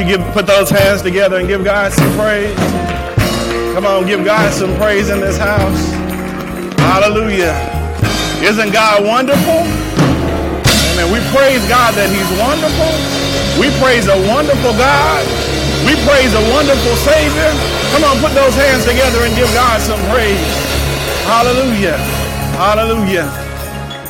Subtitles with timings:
[0.00, 2.50] You give, put those hands together and give God some praise.
[3.78, 5.86] Come on, give God some praise in this house.
[6.82, 7.54] Hallelujah.
[8.42, 9.62] Isn't God wonderful?
[9.62, 11.06] Amen.
[11.14, 12.90] We praise God that He's wonderful.
[13.54, 15.22] We praise a wonderful God.
[15.86, 17.54] We praise a wonderful Savior.
[17.94, 20.42] Come on, put those hands together and give God some praise.
[21.22, 22.02] Hallelujah.
[22.58, 23.43] Hallelujah.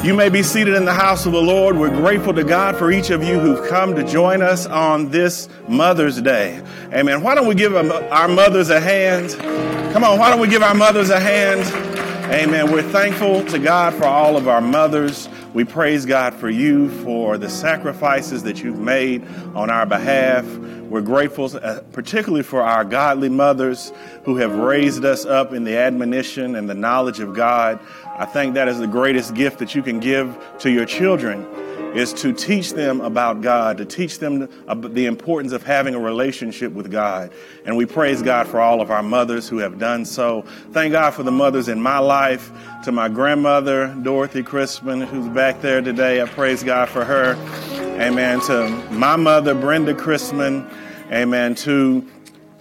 [0.04, 1.78] You may be seated in the house of the Lord.
[1.78, 5.48] We're grateful to God for each of you who've come to join us on this
[5.66, 6.62] Mother's Day.
[6.92, 7.22] Amen.
[7.22, 9.30] Why don't we give our mothers a hand?
[9.94, 11.62] Come on, why don't we give our mothers a hand?
[12.30, 12.70] Amen.
[12.70, 15.26] We're thankful to God for all of our mothers.
[15.54, 20.44] We praise God for you for the sacrifices that you've made on our behalf.
[20.94, 23.92] We're grateful, uh, particularly for our godly mothers
[24.24, 27.80] who have raised us up in the admonition and the knowledge of God.
[28.16, 31.46] I think that is the greatest gift that you can give to your children
[31.94, 36.72] is to teach them about God, to teach them the importance of having a relationship
[36.72, 37.32] with God.
[37.64, 40.42] And we praise God for all of our mothers who have done so.
[40.72, 42.50] Thank God for the mothers in my life,
[42.84, 46.20] to my grandmother, Dorothy Crispin, who's back there today.
[46.20, 47.36] I praise God for her.
[48.00, 48.40] Amen.
[48.40, 50.68] To my mother, Brenda Crispin.
[51.12, 51.54] Amen.
[51.56, 52.04] To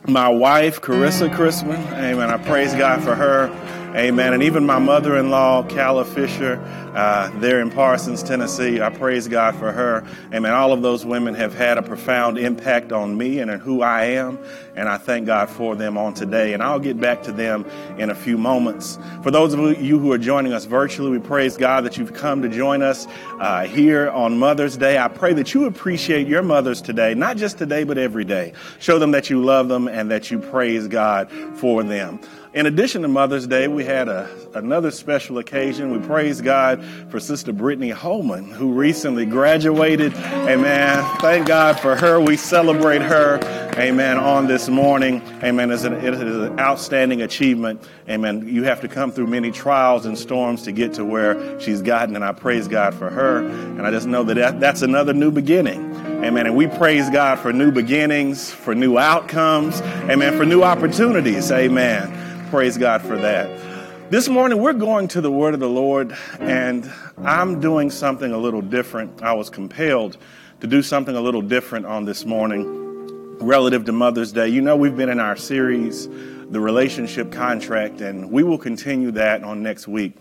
[0.05, 1.81] my wife, Carissa Crispin.
[1.93, 2.29] Amen.
[2.29, 3.47] I praise God for her.
[3.95, 4.33] Amen.
[4.33, 6.59] And even my mother in law, Calla Fisher,
[6.95, 10.03] uh, there in Parsons, Tennessee, I praise God for her.
[10.33, 10.51] Amen.
[10.51, 14.05] All of those women have had a profound impact on me and on who I
[14.05, 14.39] am.
[14.75, 16.53] And I thank God for them on today.
[16.53, 17.65] And I'll get back to them
[17.99, 18.97] in a few moments.
[19.21, 22.41] For those of you who are joining us virtually, we praise God that you've come
[22.41, 23.05] to join us
[23.39, 24.97] uh, here on Mother's Day.
[24.97, 28.53] I pray that you appreciate your mothers today, not just today, but every day.
[28.79, 32.19] Show them that you love them and that you praise God for them.
[32.53, 35.89] In addition to Mother's Day, we had a, another special occasion.
[35.89, 40.13] We praise God for Sister Brittany Holman, who recently graduated.
[40.13, 41.03] Amen.
[41.17, 42.21] Thank God for her.
[42.21, 43.39] We celebrate her.
[43.75, 44.19] Amen.
[44.19, 45.23] On this morning.
[45.41, 45.71] Amen.
[45.71, 47.81] It's an, it is an outstanding achievement.
[48.07, 48.47] Amen.
[48.47, 52.15] You have to come through many trials and storms to get to where she's gotten,
[52.15, 53.39] and I praise God for her.
[53.47, 55.95] And I just know that, that that's another new beginning.
[56.23, 56.45] Amen.
[56.45, 59.81] And we praise God for new beginnings, for new outcomes.
[59.81, 60.37] Amen.
[60.37, 61.51] For new opportunities.
[61.51, 62.22] Amen.
[62.53, 64.11] Praise God for that.
[64.11, 68.37] This morning, we're going to the Word of the Lord, and I'm doing something a
[68.37, 69.23] little different.
[69.23, 70.19] I was compelled
[70.59, 74.49] to do something a little different on this morning relative to Mother's Day.
[74.49, 76.07] You know, we've been in our series,
[76.51, 80.15] The Relationship Contract, and we will continue that on next week.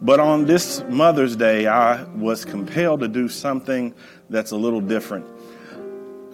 [0.00, 3.92] But on this Mother's Day, I was compelled to do something
[4.30, 5.26] that's a little different.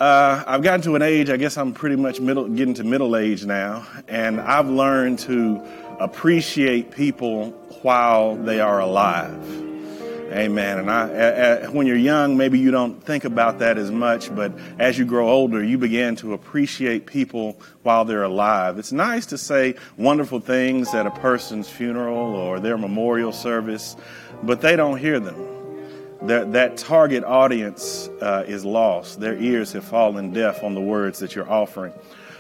[0.01, 3.17] Uh, I've gotten to an age, I guess I'm pretty much middle, getting to middle
[3.17, 5.61] age now, and I've learned to
[5.99, 7.51] appreciate people
[7.83, 9.35] while they are alive.
[10.31, 10.79] Amen.
[10.79, 14.97] And I, when you're young, maybe you don't think about that as much, but as
[14.97, 18.79] you grow older, you begin to appreciate people while they're alive.
[18.79, 23.97] It's nice to say wonderful things at a person's funeral or their memorial service,
[24.45, 25.58] but they don't hear them
[26.23, 29.21] that, that target audience uh, is lost.
[29.21, 31.93] Their ears have fallen deaf on the words that you're offering.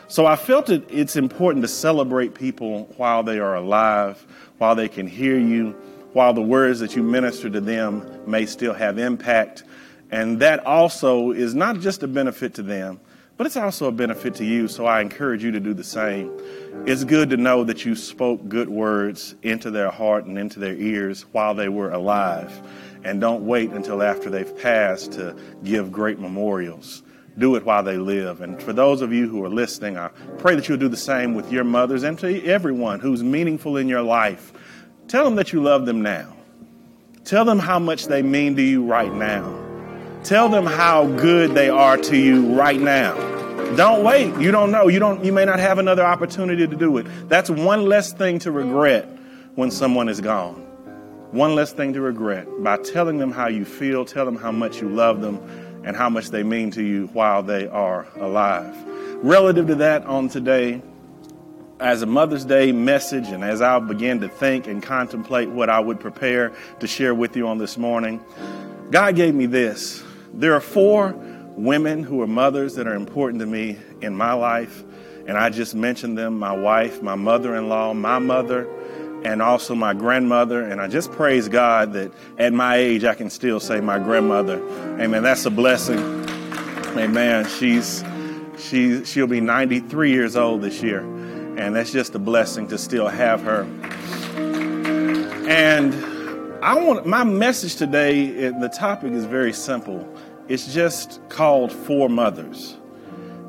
[0.08, 4.26] So I felt it, it's important to celebrate people while they are alive,
[4.56, 5.72] while they can hear you,
[6.12, 9.64] while the words that you minister to them may still have impact.
[10.10, 12.98] And that also is not just a benefit to them,
[13.36, 14.66] but it's also a benefit to you.
[14.66, 16.32] So I encourage you to do the same.
[16.86, 20.74] It's good to know that you spoke good words into their heart and into their
[20.74, 22.62] ears while they were alive
[23.04, 27.02] and don't wait until after they've passed to give great memorials.
[27.38, 28.40] Do it while they live.
[28.40, 30.08] And for those of you who are listening, I
[30.38, 33.88] pray that you'll do the same with your mothers and to everyone who's meaningful in
[33.88, 34.52] your life.
[35.06, 36.34] Tell them that you love them now.
[37.24, 39.64] Tell them how much they mean to you right now.
[40.24, 43.14] Tell them how good they are to you right now.
[43.76, 44.36] Don't wait.
[44.38, 44.88] You don't know.
[44.88, 47.06] You don't you may not have another opportunity to do it.
[47.28, 49.08] That's one less thing to regret
[49.54, 50.67] when someone is gone
[51.30, 54.80] one less thing to regret by telling them how you feel, tell them how much
[54.80, 55.38] you love them,
[55.84, 58.74] and how much they mean to you while they are alive.
[59.22, 60.80] Relative to that, on today,
[61.80, 65.80] as a Mother's Day message, and as I begin to think and contemplate what I
[65.80, 68.20] would prepare to share with you on this morning,
[68.90, 70.02] God gave me this.
[70.32, 71.12] There are four
[71.56, 74.82] women who are mothers that are important to me in my life,
[75.26, 78.68] and I just mentioned them my wife, my mother in law, my mother,
[79.24, 80.62] and also my grandmother.
[80.62, 84.62] And I just praise God that at my age I can still say my grandmother.
[85.00, 85.22] Amen.
[85.22, 85.98] That's a blessing.
[86.96, 87.46] Amen.
[87.48, 88.04] She's
[88.58, 93.08] she she'll be 93 years old this year, and that's just a blessing to still
[93.08, 93.62] have her.
[95.48, 95.94] And
[96.64, 98.50] I want my message today.
[98.50, 100.12] The topic is very simple.
[100.48, 102.76] It's just called Four Mothers.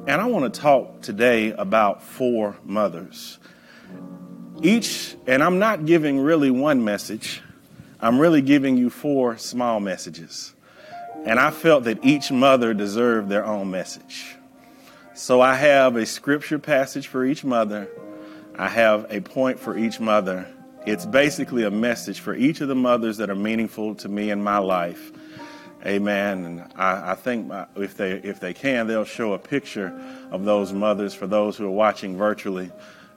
[0.08, 3.38] And I want to talk today about four mothers.
[4.62, 7.42] Each, and I'm not giving really one message,
[8.02, 10.54] I'm really giving you four small messages.
[11.26, 14.36] And I felt that each mother deserved their own message.
[15.14, 17.90] So I have a scripture passage for each mother,
[18.58, 20.46] I have a point for each mother.
[20.86, 24.42] It's basically a message for each of the mothers that are meaningful to me in
[24.42, 25.12] my life.
[25.86, 26.46] Amen.
[26.46, 29.98] And I, I think if they if they can, they'll show a picture
[30.32, 32.72] of those mothers for those who are watching virtually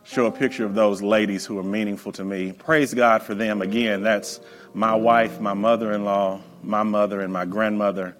[0.04, 2.52] show a picture of those ladies who are meaningful to me.
[2.52, 3.62] Praise God for them.
[3.62, 4.40] Again, that's
[4.74, 8.16] my wife, my mother in law, my mother, and my grandmother.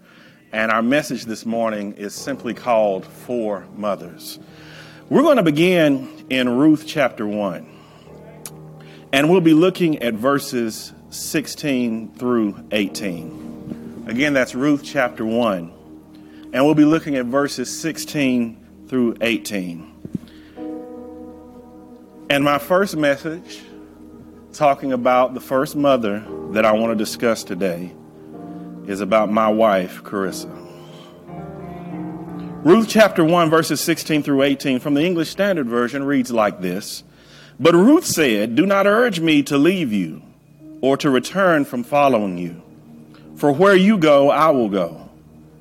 [0.53, 4.39] And our message this morning is simply called Four Mothers.
[5.09, 7.69] We're going to begin in Ruth chapter 1.
[9.13, 14.07] And we'll be looking at verses 16 through 18.
[14.09, 16.51] Again, that's Ruth chapter 1.
[16.53, 19.92] And we'll be looking at verses 16 through 18.
[22.33, 23.61] And my first message,
[24.55, 27.93] talking about the first mother that I want to discuss today,
[28.87, 30.51] is about my wife, Carissa.
[32.65, 37.05] Ruth chapter 1, verses 16 through 18 from the English Standard Version reads like this
[37.61, 40.23] But Ruth said, Do not urge me to leave you
[40.81, 42.63] or to return from following you.
[43.37, 45.11] For where you go, I will go,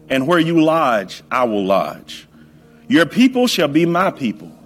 [0.07, 2.29] and where you lodge, I will lodge.
[2.87, 4.57] Your people shall be my people,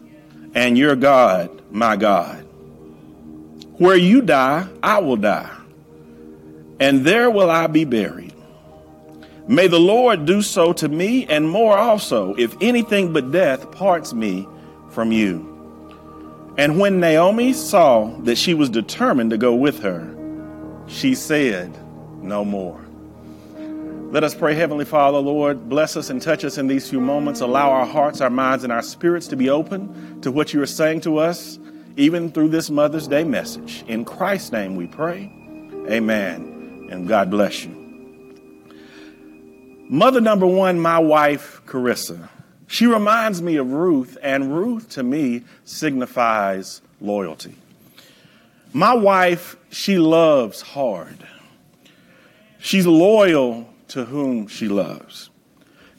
[0.54, 2.42] and your God my God.
[3.78, 5.52] Where you die, I will die,
[6.80, 8.34] and there will I be buried.
[9.48, 14.14] May the Lord do so to me and more also, if anything but death parts
[14.14, 14.48] me
[14.90, 15.52] from you.
[16.58, 20.16] And when Naomi saw that she was determined to go with her,
[20.88, 21.78] she said,
[22.22, 22.85] No more.
[24.12, 27.42] Let us pray, Heavenly Father, Lord, bless us and touch us in these few moments.
[27.42, 30.68] Allow our hearts, our minds, and our spirits to be open to what you are
[30.68, 31.60] saying to us
[31.98, 33.84] even through this Mother's Day message.
[33.88, 35.32] In Christ's name we pray.
[35.90, 36.88] Amen.
[36.92, 37.72] And God bless you.
[39.90, 42.30] Mother number one, my wife, Carissa.
[42.68, 47.56] She reminds me of Ruth, and Ruth to me signifies loyalty.
[48.72, 51.28] My wife, she loves hard.
[52.60, 55.30] She's loyal to whom she loves.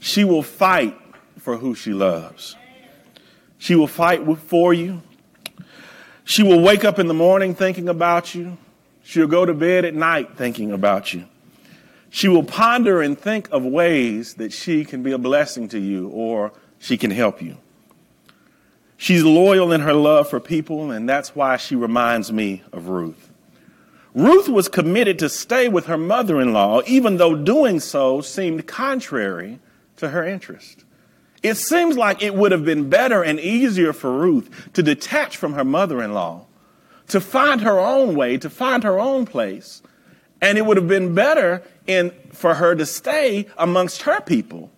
[0.01, 0.95] She will fight
[1.39, 2.55] for who she loves.
[3.57, 5.01] She will fight for you.
[6.23, 8.59] She will wake up in the morning thinking about you.
[9.03, 11.25] She'll go to bed at night thinking about you.
[12.11, 16.09] She will ponder and think of ways that she can be a blessing to you
[16.09, 17.57] or she can help you.
[18.99, 23.31] She's loyal in her love for people, and that's why she reminds me of Ruth.
[24.17, 28.67] Ruth was committed to stay with her mother in law, even though doing so seemed
[28.67, 29.59] contrary
[29.99, 30.87] to her interest.
[31.43, 35.53] It seems like it would have been better and easier for Ruth to detach from
[35.53, 36.47] her mother in law,
[37.09, 39.83] to find her own way, to find her own place.
[40.41, 44.71] And it would have been better in, for her to stay amongst her people,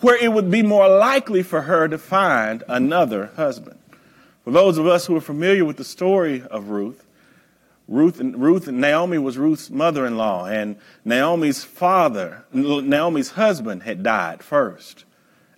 [0.00, 3.78] where it would be more likely for her to find another husband.
[4.44, 7.03] For those of us who are familiar with the story of Ruth,
[7.86, 15.04] Ruth Ruth Naomi was Ruth's mother-in-law, and Naomi's father, Naomi's husband had died first.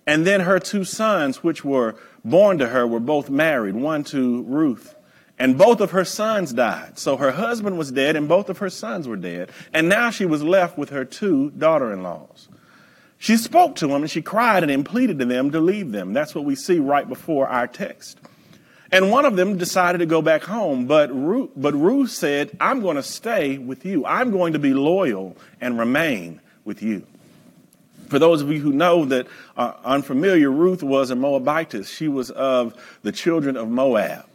[0.05, 4.43] And then her two sons, which were born to her, were both married, one to
[4.43, 4.95] Ruth.
[5.39, 6.97] And both of her sons died.
[6.97, 9.51] So her husband was dead and both of her sons were dead.
[9.71, 12.47] And now she was left with her two daughter in laws.
[13.19, 16.13] She spoke to them and she cried and pleaded to them to leave them.
[16.13, 18.19] That's what we see right before our text.
[18.91, 22.81] And one of them decided to go back home, but Ruth, but Ruth said, I'm
[22.81, 24.05] going to stay with you.
[24.05, 27.05] I'm going to be loyal and remain with you.
[28.07, 29.27] For those of you who know that
[29.57, 31.89] are unfamiliar, Ruth was a Moabitess.
[31.89, 34.25] She was of the children of Moab.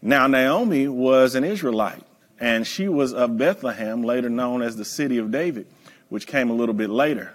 [0.00, 2.02] Now, Naomi was an Israelite,
[2.40, 5.66] and she was of Bethlehem, later known as the city of David,
[6.08, 7.34] which came a little bit later.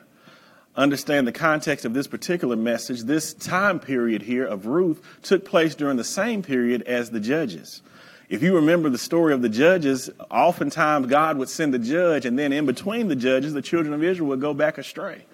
[0.79, 3.01] Understand the context of this particular message.
[3.01, 7.81] This time period here of Ruth took place during the same period as the judges.
[8.29, 12.39] If you remember the story of the judges, oftentimes God would send the judge, and
[12.39, 15.25] then in between the judges, the children of Israel would go back astray.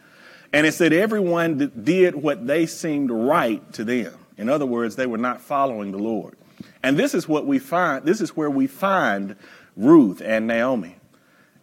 [0.51, 4.17] And it said everyone did what they seemed right to them.
[4.37, 6.35] In other words, they were not following the Lord.
[6.81, 9.35] And this is what we find, this is where we find
[9.77, 10.95] Ruth and Naomi.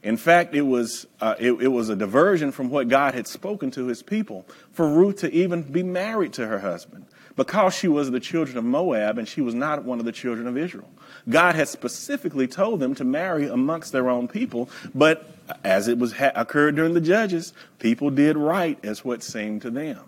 [0.02, 3.70] In fact, it was, uh, it, it was a diversion from what God had spoken
[3.72, 7.06] to his people for Ruth to even be married to her husband
[7.36, 10.46] because she was the children of Moab and she was not one of the children
[10.46, 10.90] of Israel.
[11.28, 15.30] God had specifically told them to marry amongst their own people, but
[15.62, 19.70] as it was ha- occurred during the judges, people did right as what seemed to
[19.70, 20.00] them.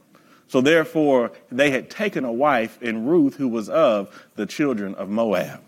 [0.48, 5.08] So therefore, they had taken a wife in Ruth who was of the children of
[5.08, 5.60] Moab.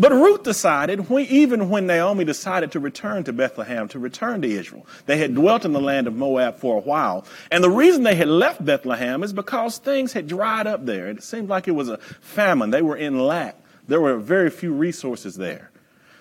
[0.00, 4.48] But Ruth decided, when, even when Naomi decided to return to Bethlehem, to return to
[4.48, 7.24] Israel, they had dwelt in the land of Moab for a while.
[7.50, 11.08] And the reason they had left Bethlehem is because things had dried up there.
[11.08, 12.70] It seemed like it was a famine.
[12.70, 13.56] They were in lack.
[13.88, 15.70] There were very few resources there.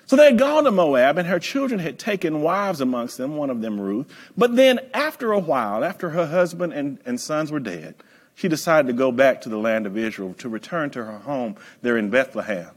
[0.08, 3.50] So they had gone to Moab, and her children had taken wives amongst them, one
[3.50, 4.08] of them Ruth.
[4.36, 7.94] But then, after a while, after her husband and, and sons were dead,
[8.34, 11.58] she decided to go back to the land of Israel, to return to her home
[11.82, 12.70] there in Bethlehem.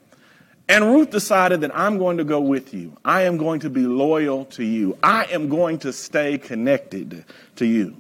[0.71, 2.97] And Ruth decided that I'm going to go with you.
[3.05, 4.97] I am going to be loyal to you.
[5.03, 7.25] I am going to stay connected
[7.57, 7.97] to you.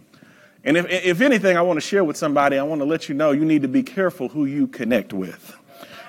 [0.62, 3.16] And if, if anything, I want to share with somebody, I want to let you
[3.16, 5.52] know you need to be careful who you connect with.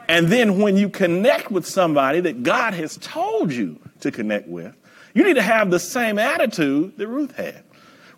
[0.07, 4.75] And then when you connect with somebody that God has told you to connect with,
[5.15, 7.63] you need to have the same attitude that Ruth had.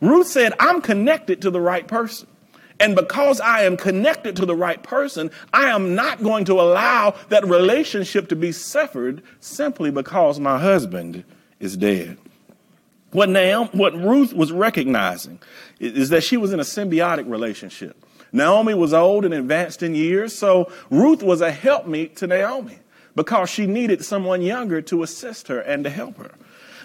[0.02, 2.28] Ruth said, I'm connected to the right person.
[2.84, 7.16] And because I am connected to the right person, I am not going to allow
[7.30, 11.24] that relationship to be severed simply because my husband
[11.62, 12.18] is dead.
[13.12, 15.40] What, Naomi, what Ruth was recognizing
[15.80, 17.96] is that she was in a symbiotic relationship.
[18.34, 22.80] Naomi was old and advanced in years, so Ruth was a helpmeet to Naomi
[23.16, 26.32] because she needed someone younger to assist her and to help her.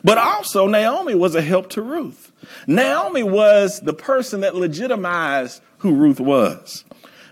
[0.09, 2.33] But also, Naomi was a help to Ruth.
[2.67, 6.87] Naomi was the person that legitimized who Ruth was.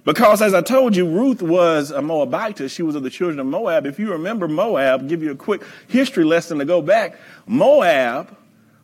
[0.05, 2.71] Because as I told you, Ruth was a Moabitess.
[2.71, 3.87] She was of the children of Moab.
[3.87, 7.19] If you remember Moab, give you a quick history lesson to go back.
[7.47, 8.37] Moab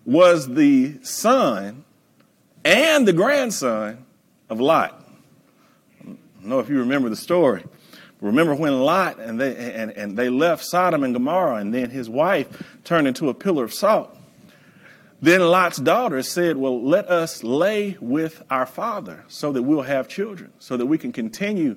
[0.06, 1.84] was the son
[2.64, 4.06] and the grandson
[4.48, 5.04] of Lot.
[6.00, 7.62] I don't know if you remember the story.
[8.22, 12.08] Remember when Lot and they, and, and they left Sodom and Gomorrah, and then his
[12.08, 14.16] wife turned into a pillar of salt.
[15.20, 20.06] Then Lot's daughter said, Well, let us lay with our father so that we'll have
[20.06, 21.76] children, so that we can continue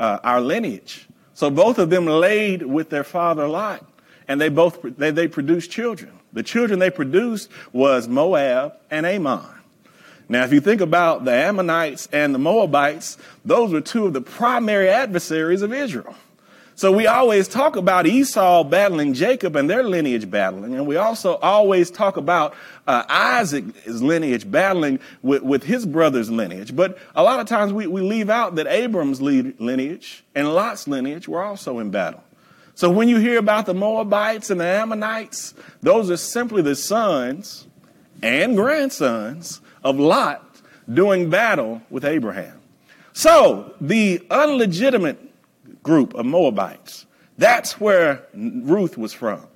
[0.00, 1.06] uh, our lineage.
[1.32, 3.84] So both of them laid with their father Lot,
[4.26, 6.12] and they both they, they produced children.
[6.32, 9.46] The children they produced was Moab and Ammon.
[10.28, 14.20] Now, if you think about the Ammonites and the Moabites, those were two of the
[14.20, 16.14] primary adversaries of Israel.
[16.76, 20.74] So we always talk about Esau battling Jacob and their lineage battling.
[20.74, 22.54] And we also always talk about
[22.88, 26.74] uh, Isaac's lineage battling with, with his brother's lineage.
[26.74, 31.28] But a lot of times we, we leave out that Abram's lineage and Lot's lineage
[31.28, 32.24] were also in battle.
[32.74, 37.68] So when you hear about the Moabites and the Ammonites, those are simply the sons
[38.24, 40.42] and grandsons of Lot
[40.92, 42.58] doing battle with Abraham.
[43.12, 45.18] So the unlegitimate
[45.82, 47.04] group of Moabites.
[47.36, 49.46] That's where Ruth was from.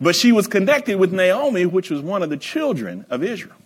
[0.00, 3.56] But she was connected with Naomi, which was one of the children of Israel.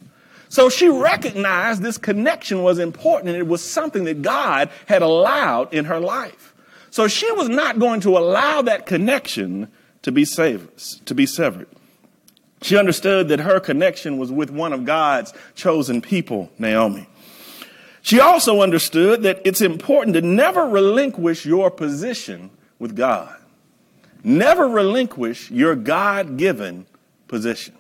[0.49, 5.73] So she recognized this connection was important and it was something that God had allowed
[5.73, 6.55] in her life.
[6.91, 9.71] So she was not going to allow that connection
[10.03, 11.69] to be, severed, to be severed.
[12.63, 17.09] She understood that her connection was with one of God's chosen people, Naomi.
[18.03, 23.35] She also understood that it's important to never relinquish your position with God.
[24.25, 26.87] Never relinquish your God given
[27.29, 27.75] position.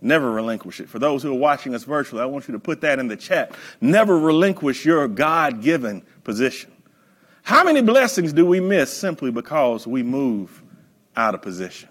[0.00, 0.88] Never relinquish it.
[0.88, 3.16] For those who are watching us virtually, I want you to put that in the
[3.16, 3.52] chat.
[3.80, 6.72] Never relinquish your God given position.
[7.44, 10.62] How many blessings do we miss simply because we move
[11.16, 11.88] out of position?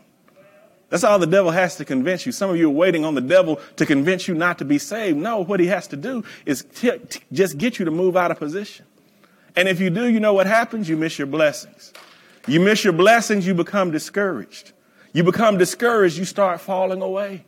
[0.91, 2.33] That's all the devil has to convince you.
[2.33, 5.17] Some of you are waiting on the devil to convince you not to be saved.
[5.17, 8.29] No, what he has to do is t- t- just get you to move out
[8.29, 8.85] of position.
[9.55, 10.89] And if you do, you know what happens?
[10.89, 11.93] You miss your blessings.
[12.45, 14.73] You miss your blessings, you become discouraged.
[15.13, 17.45] You become discouraged, you start falling away.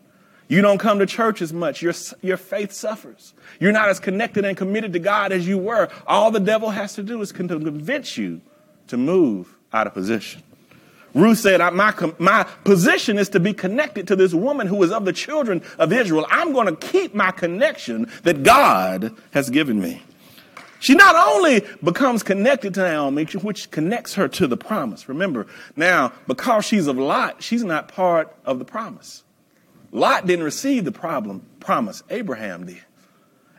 [0.48, 1.82] You don't come to church as much.
[1.82, 3.34] Your, your faith suffers.
[3.60, 5.90] You're not as connected and committed to God as you were.
[6.08, 8.40] All the devil has to do is convince you
[8.88, 10.44] to move out of position.
[11.14, 15.06] Ruth said, my, my position is to be connected to this woman who is of
[15.06, 16.26] the children of Israel.
[16.30, 20.02] I'm going to keep my connection that God has given me.
[20.80, 25.08] She not only becomes connected to Naomi, which connects her to the promise.
[25.08, 25.48] Remember,
[25.78, 29.24] now, because she's of Lot, she's not part of the promise.
[29.92, 32.04] Lot didn't receive the problem, promise.
[32.10, 32.84] Abraham did.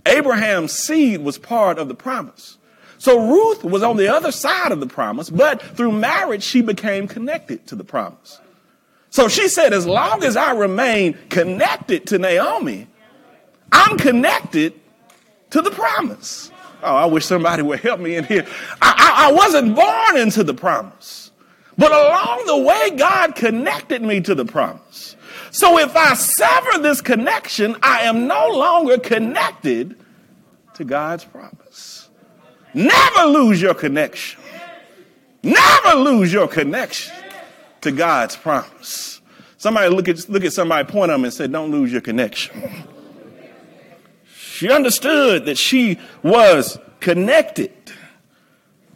[0.05, 2.59] Abraham's seed was part of the promise.
[2.99, 7.07] So Ruth was on the other side of the promise, but through marriage, she became
[7.07, 8.41] connected to the promise.
[9.11, 12.89] So she said, as long as I remain connected to Naomi,
[13.71, 14.75] I'm connected
[15.51, 16.51] to the promise.
[16.83, 18.47] Oh, I wish somebody would help me in here.
[18.83, 21.31] I, I, I wasn't born into the promise,
[21.79, 25.17] but along the way, God connected me to the promise.
[25.51, 29.97] So if I sever this connection, I am no longer connected
[30.75, 31.94] to God's promise.
[32.75, 34.41] Never lose your connection.
[35.43, 37.15] Never lose your connection
[37.83, 39.21] to God's promise.
[39.59, 42.85] Somebody look at, look at somebody, point at them and say, don't lose your connection.
[44.35, 47.73] She understood that she was connected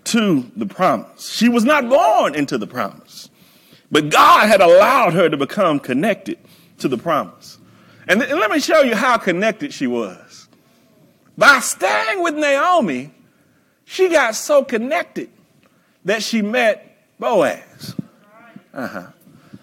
[0.04, 1.30] to the promise.
[1.30, 3.28] She was not born into the promise,
[3.90, 6.38] but God had allowed her to become connected
[6.78, 7.58] to the promise.
[8.08, 10.48] And, th- and let me show you how connected she was.
[11.36, 13.10] By staying with Naomi,
[13.88, 15.30] she got so connected
[16.04, 17.96] that she met Boaz.
[18.74, 19.06] Uh-huh.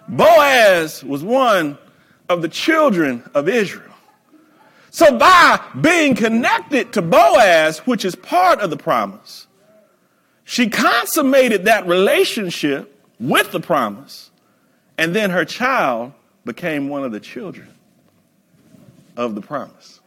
[0.07, 1.77] Boaz was one
[2.27, 3.93] of the children of Israel.
[4.89, 9.45] So by being connected to Boaz, which is part of the promise,
[10.43, 14.31] she consummated that relationship with the promise,
[14.97, 16.13] and then her child
[16.45, 17.67] became one of the children
[19.15, 19.99] of the promise.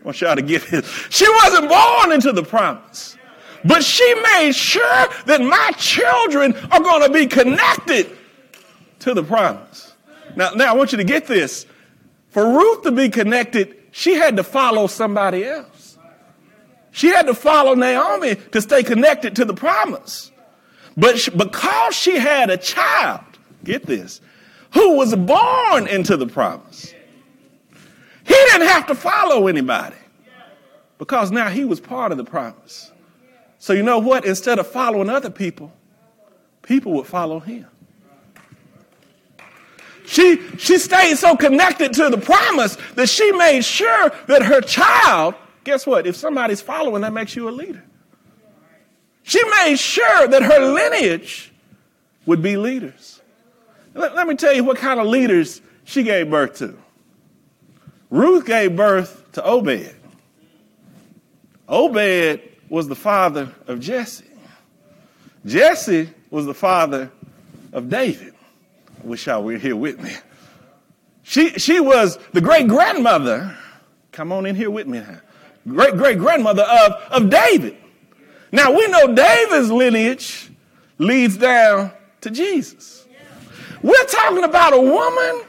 [0.00, 0.84] I want y'all to get it.
[1.10, 3.16] She wasn't born into the promise.
[3.64, 8.10] But she made sure that my children are going to be connected
[9.00, 9.92] to the promise.
[10.36, 11.66] Now, now I want you to get this.
[12.30, 15.98] For Ruth to be connected, she had to follow somebody else.
[16.90, 20.30] She had to follow Naomi to stay connected to the promise.
[20.96, 23.24] But she, because she had a child,
[23.64, 24.20] get this,
[24.74, 26.94] who was born into the promise,
[28.24, 29.96] he didn't have to follow anybody
[30.98, 32.91] because now he was part of the promise.
[33.62, 34.24] So you know what?
[34.24, 35.72] Instead of following other people,
[36.62, 37.68] people would follow him.
[40.04, 45.36] She, she stayed so connected to the promise that she made sure that her child,
[45.62, 46.08] guess what?
[46.08, 47.84] If somebody's following, that makes you a leader.
[49.22, 51.52] She made sure that her lineage
[52.26, 53.20] would be leaders.
[53.94, 56.76] Let, let me tell you what kind of leaders she gave birth to.
[58.10, 59.94] Ruth gave birth to Obed.
[61.68, 64.24] Obed was the father of Jesse.
[65.44, 67.10] Jesse was the father
[67.70, 68.32] of David.
[68.98, 70.10] I wish y'all were here with me.
[71.22, 73.54] She, she was the great grandmother,
[74.10, 75.20] come on in here with me now,
[75.68, 77.76] great great grandmother of, of David.
[78.52, 80.50] Now we know David's lineage
[80.96, 83.06] leads down to Jesus.
[83.82, 85.42] We're talking about a woman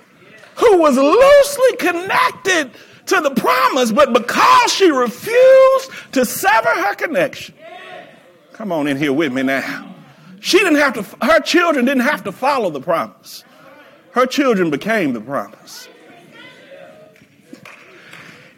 [0.56, 2.72] who was loosely connected
[3.08, 7.56] to the promise, but because she refused to sever her connection,
[8.54, 9.94] come on in here with me now.
[10.40, 13.44] She didn't have to, her children didn't have to follow the promise.
[14.12, 15.88] Her children became the promise.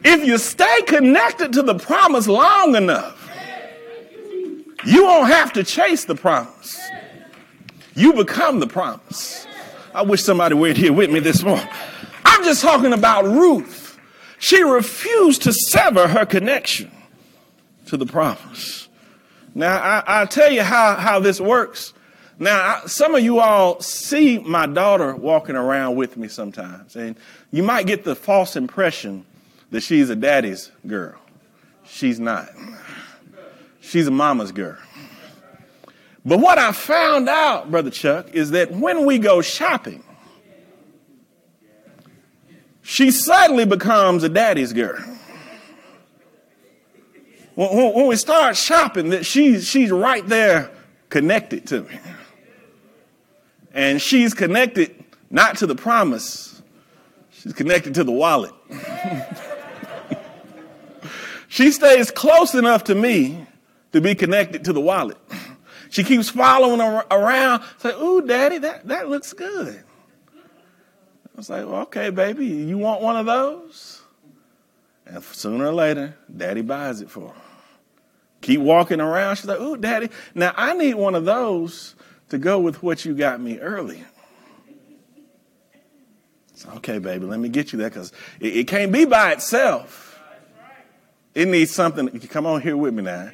[0.03, 3.29] If you stay connected to the promise long enough,
[4.85, 6.79] you won't have to chase the promise.
[7.95, 9.47] You become the promise.
[9.93, 11.67] I wish somebody were here with me this morning.
[12.25, 13.84] I'm just talking about Ruth.
[14.37, 16.91] She refused to sever her connection
[17.87, 18.87] to the promise.
[19.53, 21.93] Now, I, will tell you how, how this works.
[22.37, 27.15] Now, I, some of you all see my daughter walking around with me sometimes, and
[27.51, 29.25] you might get the false impression
[29.71, 31.15] that she's a daddy's girl.
[31.85, 32.49] She's not.
[33.79, 34.77] She's a mama's girl.
[36.25, 40.03] But what I found out, Brother Chuck, is that when we go shopping,
[42.85, 45.03] she suddenly becomes a daddy's girl.
[47.55, 50.69] When, when we start shopping, that she's, she's right there
[51.09, 51.99] connected to me.
[53.73, 56.61] And she's connected not to the promise,
[57.31, 58.53] she's connected to the wallet.
[61.47, 63.47] she stays close enough to me
[63.93, 65.17] to be connected to the wallet.
[65.89, 69.83] She keeps following around, say, ooh, daddy, that, that looks good.
[71.35, 74.01] I was like, well, okay, baby, you want one of those?
[75.05, 77.41] And sooner or later, daddy buys it for her.
[78.39, 79.35] Keep walking around.
[79.35, 81.95] She's like, oh, daddy, now I need one of those
[82.29, 84.05] to go with what you got me earlier.
[86.53, 90.17] So, okay, baby, let me get you that because it, it, can't be by itself.
[91.33, 92.07] It needs something.
[92.21, 93.31] Come on here with me now.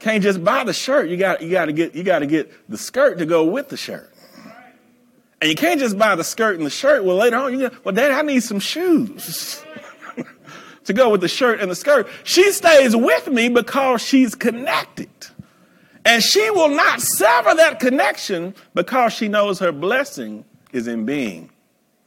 [0.00, 1.08] Can't just buy the shirt.
[1.08, 3.68] You got you got to get you got to get the skirt to go with
[3.68, 4.09] the shirt.
[5.40, 7.04] And you can't just buy the skirt and the shirt.
[7.04, 9.64] Well, later on, you go, well, Daddy, I need some shoes
[10.84, 12.08] to go with the shirt and the skirt.
[12.24, 15.08] She stays with me because she's connected.
[16.04, 21.50] And she will not sever that connection because she knows her blessing is in being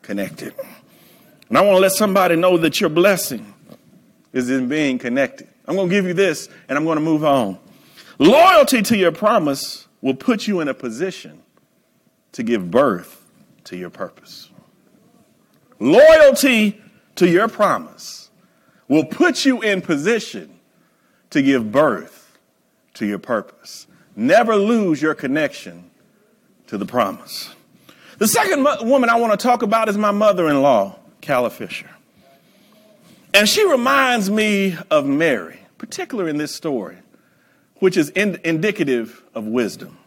[0.03, 0.53] connected.
[1.49, 3.53] And I want to let somebody know that your blessing
[4.31, 5.47] is in being connected.
[5.67, 7.57] I'm going to give you this and I'm going to move on.
[8.19, 11.41] Loyalty to your promise will put you in a position
[12.33, 13.22] to give birth
[13.65, 14.49] to your purpose.
[15.79, 16.81] Loyalty
[17.15, 18.29] to your promise
[18.87, 20.59] will put you in position
[21.29, 22.37] to give birth
[22.95, 23.87] to your purpose.
[24.15, 25.89] Never lose your connection
[26.67, 27.53] to the promise.
[28.19, 31.49] The second mo- woman I want to talk about is my mother in law, Calla
[31.49, 31.89] Fisher.
[33.33, 36.97] And she reminds me of Mary, particularly in this story,
[37.77, 39.97] which is in- indicative of wisdom.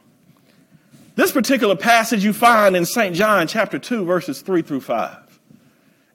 [1.16, 3.16] This particular passage you find in St.
[3.16, 5.40] John chapter 2, verses 3 through 5.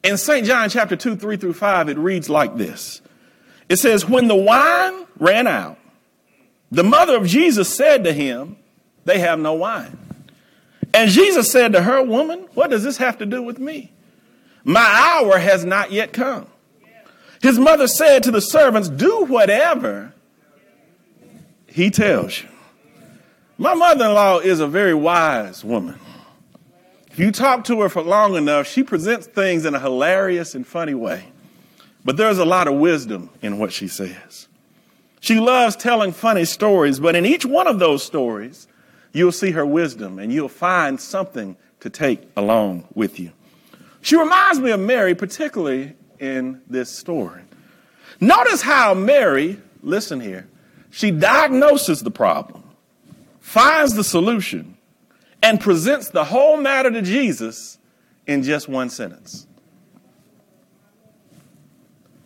[0.03, 0.45] In St.
[0.45, 3.01] John chapter 2, 3 through 5, it reads like this
[3.67, 5.79] It says, When the wine ran out,
[6.71, 8.57] the mother of Jesus said to him,
[9.05, 9.97] They have no wine.
[10.93, 13.91] And Jesus said to her, Woman, what does this have to do with me?
[14.63, 16.45] My hour has not yet come.
[17.41, 20.13] His mother said to the servants, Do whatever
[21.65, 22.50] he tells you.
[23.61, 25.99] My mother in law is a very wise woman.
[27.11, 30.65] If you talk to her for long enough, she presents things in a hilarious and
[30.65, 31.25] funny way.
[32.03, 34.47] But there's a lot of wisdom in what she says.
[35.19, 38.67] She loves telling funny stories, but in each one of those stories,
[39.13, 43.31] you'll see her wisdom and you'll find something to take along with you.
[44.01, 47.43] She reminds me of Mary, particularly in this story.
[48.19, 50.47] Notice how Mary, listen here,
[50.89, 52.60] she diagnoses the problem,
[53.41, 54.77] finds the solution,
[55.43, 57.79] and presents the whole matter to Jesus
[58.27, 59.47] in just one sentence.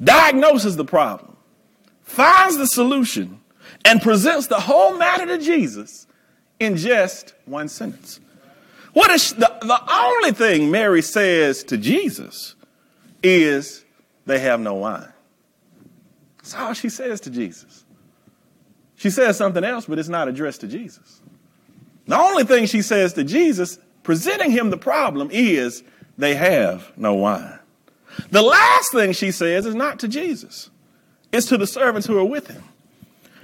[0.04, 1.38] Diagnoses the problem,
[2.02, 3.40] finds the solution,
[3.86, 6.06] and presents the whole matter to Jesus
[6.60, 8.20] in just one sentence.
[8.94, 12.56] What is the, the only thing Mary says to Jesus
[13.24, 13.86] is
[14.26, 15.12] they have no wine.
[16.38, 17.85] That's all she says to Jesus.
[19.06, 21.22] She says something else, but it's not addressed to Jesus.
[22.08, 25.84] The only thing she says to Jesus, presenting him the problem, is
[26.18, 27.60] they have no wine.
[28.32, 30.72] The last thing she says is not to Jesus,
[31.32, 32.64] it's to the servants who are with him.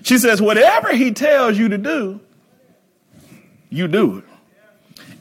[0.02, 2.19] She says, Whatever he tells you to do,
[3.69, 4.24] you do it.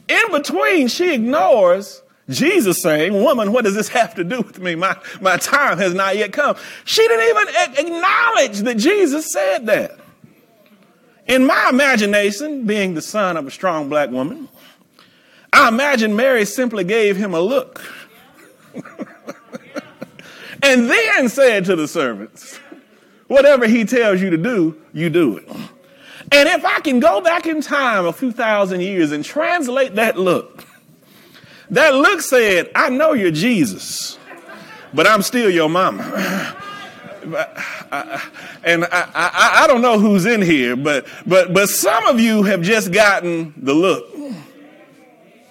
[0.09, 4.73] In between, she ignores Jesus saying, Woman, what does this have to do with me?
[4.73, 6.55] My, my time has not yet come.
[6.83, 10.00] She didn't even acknowledge that Jesus said that.
[11.27, 14.49] In my imagination, being the son of a strong black woman,
[15.53, 17.83] I imagine Mary simply gave him a look
[20.63, 22.59] and then said to the servants,
[23.27, 25.47] Whatever he tells you to do, you do it.
[26.33, 30.17] And if I can go back in time a few thousand years and translate that
[30.17, 30.65] look,
[31.69, 34.17] that look said, I know you're Jesus,
[34.93, 36.57] but I'm still your mama.
[37.23, 42.43] and I, I, I, don't know who's in here, but, but, but some of you
[42.43, 44.05] have just gotten the look.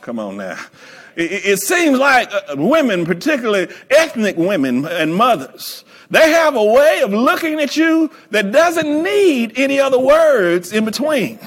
[0.01, 0.59] Come on now.
[1.17, 7.03] It, it seems like uh, women, particularly ethnic women and mothers, they have a way
[7.03, 11.39] of looking at you that doesn't need any other words in between.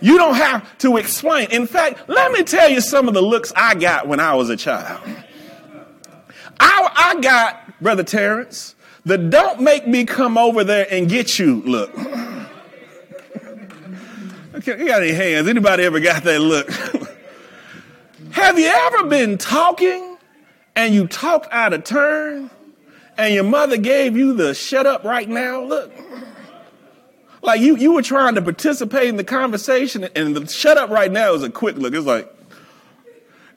[0.00, 1.50] You don't have to explain.
[1.50, 4.50] In fact, let me tell you some of the looks I got when I was
[4.50, 5.00] a child.
[6.60, 8.75] I, I got, Brother Terrence,
[9.06, 11.96] the don't make me come over there and get you look.
[14.54, 15.48] Okay, you got any hands?
[15.48, 16.68] Anybody ever got that look?
[18.32, 20.18] Have you ever been talking
[20.74, 22.50] and you talked out of turn
[23.16, 25.92] and your mother gave you the shut up right now look.
[27.42, 31.12] Like you, you were trying to participate in the conversation and the shut up right
[31.12, 31.94] now is a quick look.
[31.94, 32.32] It's like,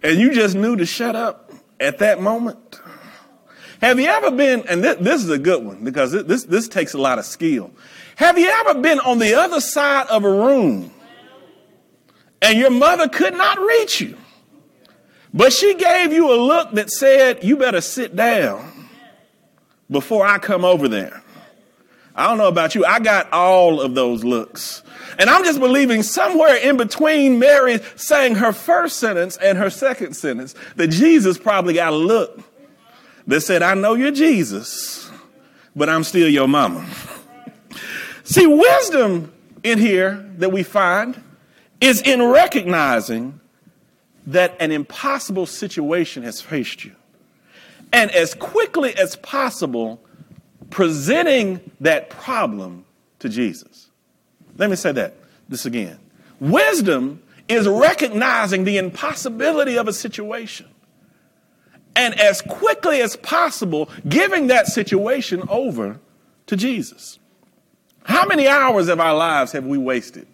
[0.04, 2.69] and you just knew to shut up at that moment.
[3.82, 6.94] Have you ever been, and this, this is a good one because this, this takes
[6.94, 7.72] a lot of skill.
[8.18, 10.92] Have you ever been on the other side of a room
[12.42, 14.18] and your mother could not reach you,
[15.34, 18.90] but she gave you a look that said, you better sit down
[19.90, 21.22] before I come over there.
[22.16, 22.84] I don't know about you.
[22.84, 24.84] I got all of those looks.
[25.18, 30.16] And I'm just believing somewhere in between Mary saying her first sentence and her second
[30.16, 32.42] sentence that Jesus probably got a look
[33.30, 35.10] that said, I know you're Jesus,
[35.76, 36.84] but I'm still your mama.
[38.24, 39.32] See, wisdom
[39.64, 41.22] in here that we find
[41.80, 43.40] is in recognizing
[44.26, 46.96] that an impossible situation has faced you
[47.94, 50.02] and as quickly as possible
[50.72, 52.84] presenting that problem
[53.20, 53.92] to Jesus.
[54.58, 55.14] Let me say that
[55.48, 56.00] this again.
[56.40, 60.68] Wisdom is recognizing the impossibility of a situation
[61.96, 66.00] and as quickly as possible giving that situation over
[66.48, 67.20] to Jesus.
[68.04, 70.28] How many hours of our lives have we wasted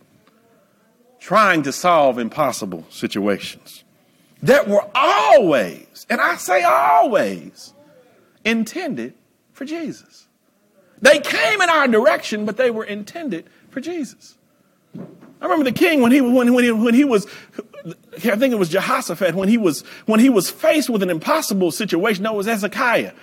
[1.19, 3.83] trying to solve impossible situations?
[4.45, 7.73] that were always, and I say always,
[8.43, 9.15] intended
[9.53, 10.27] for Jesus.
[11.01, 14.37] They came in our direction, but they were intended for Jesus.
[14.95, 17.27] I remember the king when he, when, when, he, when he was,
[17.85, 21.71] I think it was Jehoshaphat, when he was, when he was faced with an impossible
[21.71, 22.23] situation.
[22.23, 23.13] No, it was Hezekiah.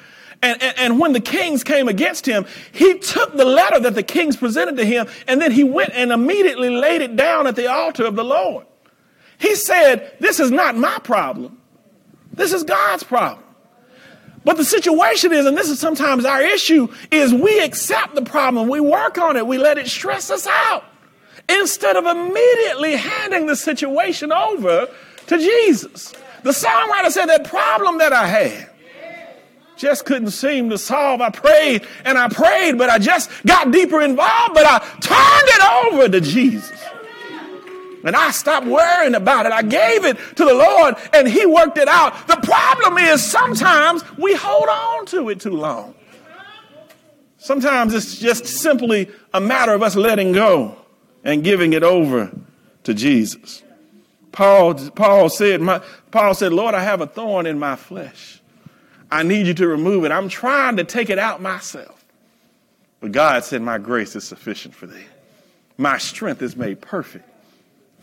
[0.43, 4.03] And, and, and, when the kings came against him, he took the letter that the
[4.03, 7.71] kings presented to him and then he went and immediately laid it down at the
[7.71, 8.67] altar of the Lord.
[9.39, 11.61] He said, This is not my problem.
[12.33, 13.45] This is God's problem.
[14.45, 18.69] But the situation is, and this is sometimes our issue, is we accept the problem,
[18.69, 20.85] we work on it, we let it stress us out
[21.49, 24.89] instead of immediately handing the situation over
[25.27, 26.13] to Jesus.
[26.43, 28.71] The songwriter said that problem that I had
[29.77, 31.21] just couldn't seem to solve.
[31.21, 35.93] I prayed and I prayed, but I just got deeper involved, but I turned it
[35.93, 36.79] over to Jesus.
[38.05, 39.53] And I stopped worrying about it.
[39.53, 42.27] I gave it to the Lord and He worked it out.
[42.27, 45.95] The problem is sometimes we hold on to it too long.
[47.39, 50.77] Sometimes it's just simply a matter of us letting go
[51.25, 52.33] and giving it over
[52.85, 53.63] to Jesus.
[54.33, 58.41] Paul, Paul said, my, Paul said, Lord, I have a thorn in my flesh.
[59.11, 60.11] I need you to remove it.
[60.11, 62.03] I'm trying to take it out myself.
[63.01, 65.05] But God said, My grace is sufficient for thee.
[65.77, 67.29] My strength is made perfect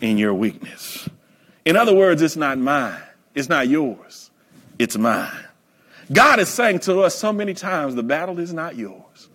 [0.02, 1.10] in your weakness.
[1.66, 3.02] In other words, it's not mine,
[3.34, 4.30] it's not yours,
[4.78, 5.46] it's mine.
[6.12, 9.30] God is saying to us so many times the battle is not yours,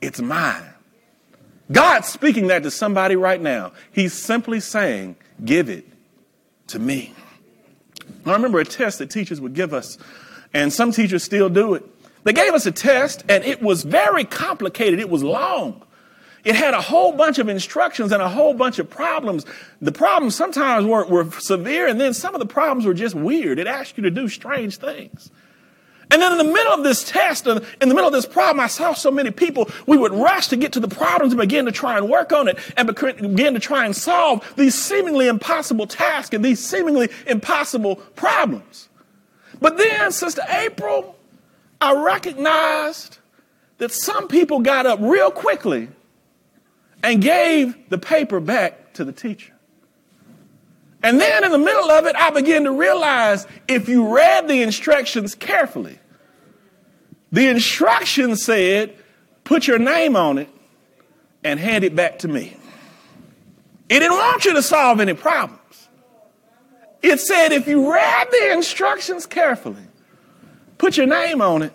[0.00, 0.71] it's mine.
[1.70, 3.72] God's speaking that to somebody right now.
[3.92, 5.86] He's simply saying, Give it
[6.68, 7.14] to me.
[8.26, 9.98] I remember a test that teachers would give us,
[10.54, 11.84] and some teachers still do it.
[12.24, 15.82] They gave us a test, and it was very complicated, it was long.
[16.44, 19.46] It had a whole bunch of instructions and a whole bunch of problems.
[19.80, 23.58] The problems sometimes were, were severe, and then some of the problems were just weird.
[23.58, 25.30] It asked you to do strange things.
[26.12, 28.66] And then in the middle of this test, in the middle of this problem, I
[28.66, 31.72] saw so many people, we would rush to get to the problems and begin to
[31.72, 36.34] try and work on it and begin to try and solve these seemingly impossible tasks
[36.34, 38.90] and these seemingly impossible problems.
[39.58, 41.16] But then, Sister April,
[41.80, 43.16] I recognized
[43.78, 45.88] that some people got up real quickly
[47.02, 49.54] and gave the paper back to the teacher.
[51.02, 54.60] And then in the middle of it, I began to realize if you read the
[54.60, 55.98] instructions carefully,
[57.32, 58.94] the instruction said,
[59.42, 60.48] put your name on it
[61.42, 62.56] and hand it back to me.
[63.88, 65.88] It didn't want you to solve any problems.
[67.00, 69.82] It said, if you read the instructions carefully,
[70.78, 71.72] put your name on it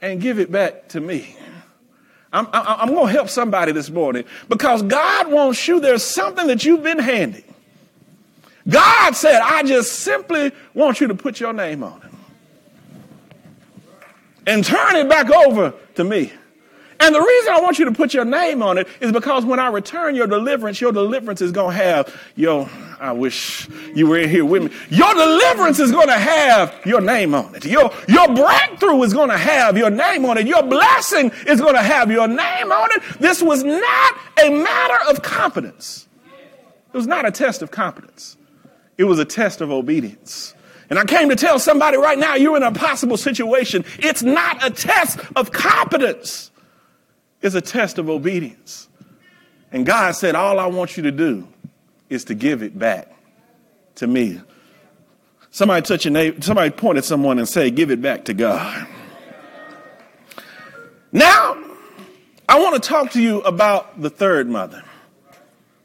[0.00, 1.36] and give it back to me.
[2.32, 5.80] I'm, I'm, going to help somebody this morning because God wants you.
[5.80, 7.44] There's something that you've been handing.
[8.68, 12.15] God said, I just simply want you to put your name on it
[14.46, 16.32] and turn it back over to me.
[16.98, 19.60] And the reason I want you to put your name on it is because when
[19.60, 24.18] I return your deliverance, your deliverance is going to have your, I wish you were
[24.18, 24.70] in here with me.
[24.88, 27.66] Your deliverance is going to have your name on it.
[27.66, 30.46] Your, your breakthrough is going to have your name on it.
[30.46, 33.02] Your blessing is going to have your name on it.
[33.20, 36.08] This was not a matter of competence.
[36.92, 38.38] It was not a test of competence.
[38.96, 40.54] It was a test of obedience.
[40.88, 43.84] And I came to tell somebody right now, you're in a possible situation.
[43.98, 46.50] It's not a test of competence.
[47.42, 48.88] It's a test of obedience.
[49.72, 51.48] And God said, all I want you to do
[52.08, 53.12] is to give it back
[53.96, 54.40] to me.
[55.50, 58.86] Somebody touch your neighbor, somebody point at someone and say, give it back to God.
[61.10, 61.56] Now,
[62.48, 64.84] I want to talk to you about the third mother.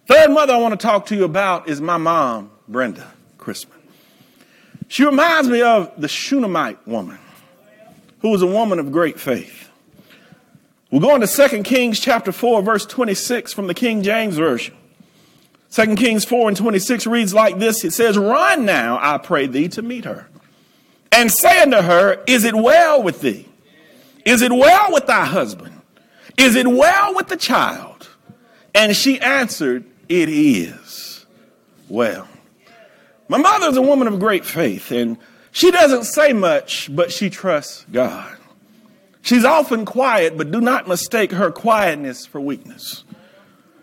[0.07, 3.80] Third mother I want to talk to you about is my mom, Brenda Crispin.
[4.91, 7.17] She reminds me of the Shunammite woman,
[8.19, 9.69] who was a woman of great faith.
[10.91, 14.75] We're going to 2 Kings chapter 4, verse 26 from the King James Version.
[15.71, 19.69] 2 Kings 4 and 26 reads like this It says, Run now, I pray thee,
[19.69, 20.27] to meet her,
[21.09, 23.47] and say unto her, Is it well with thee?
[24.25, 25.81] Is it well with thy husband?
[26.35, 28.09] Is it well with the child?
[28.75, 31.25] And she answered, It is
[31.87, 32.27] well.
[33.31, 35.17] My mother's a woman of great faith, and
[35.53, 38.37] she doesn't say much, but she trusts God.
[39.21, 43.05] She's often quiet, but do not mistake her quietness for weakness.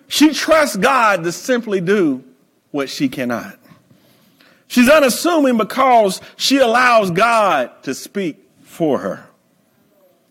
[0.06, 2.22] She trusts God to simply do
[2.72, 3.58] what she cannot.
[4.66, 9.26] She's unassuming because she allows God to speak for her.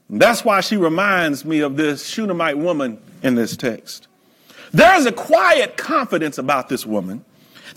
[0.10, 4.08] And that's why she reminds me of this Shunammite woman in this text.
[4.73, 7.25] There is a quiet confidence about this woman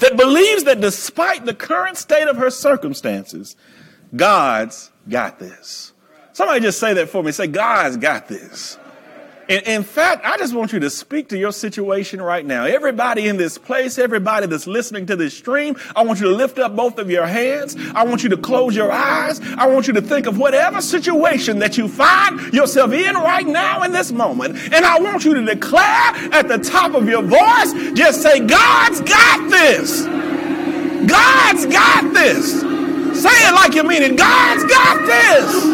[0.00, 3.56] that believes that despite the current state of her circumstances,
[4.14, 5.92] God's got this.
[6.32, 7.32] Somebody just say that for me.
[7.32, 8.78] Say, God's got this.
[9.50, 12.66] In, in, fact, I just want you to speak to your situation right now.
[12.66, 16.60] Everybody in this place, everybody that's listening to this stream, I want you to lift
[16.60, 17.74] up both of your hands.
[17.92, 19.40] I want you to close your eyes.
[19.56, 23.82] I want you to think of whatever situation that you find yourself in right now
[23.82, 24.56] in this moment.
[24.72, 29.00] And I want you to declare at the top of your voice, just say, God's
[29.00, 30.06] got this.
[31.10, 32.60] God's got this.
[33.20, 34.16] Say it like you mean it.
[34.16, 35.64] God's got this.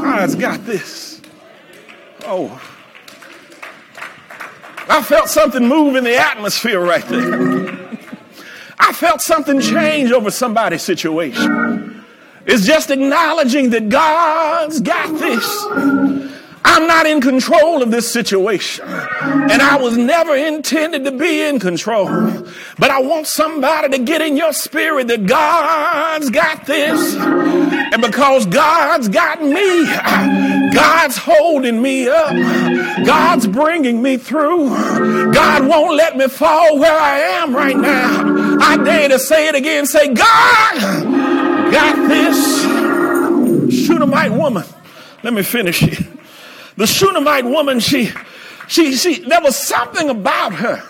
[0.00, 1.03] God's got this.
[2.26, 2.60] Oh.
[4.88, 7.98] I felt something move in the atmosphere right there.
[8.78, 12.04] I felt something change over somebody's situation.
[12.46, 16.33] It's just acknowledging that God's got this.
[16.66, 18.86] I'm not in control of this situation.
[18.86, 22.06] And I was never intended to be in control.
[22.78, 27.14] But I want somebody to get in your spirit that God's got this.
[27.14, 29.84] And because God's got me,
[30.72, 32.34] God's holding me up.
[33.04, 34.70] God's bringing me through.
[35.32, 38.56] God won't let me fall where I am right now.
[38.60, 39.84] I dare to say it again.
[39.86, 40.80] Say, God
[41.70, 43.86] got this.
[43.86, 44.64] Shunammite woman.
[45.22, 46.13] Let me finish it.
[46.76, 48.10] The Shunammite woman, she,
[48.68, 50.82] she, she, there was something about her.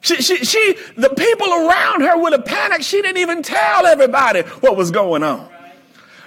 [0.00, 2.84] She, she, she, the people around her would have panicked.
[2.84, 5.48] She didn't even tell everybody what was going on.